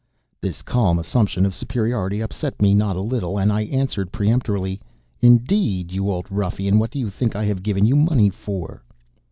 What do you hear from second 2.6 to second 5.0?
not a little, and I answered peremptorily: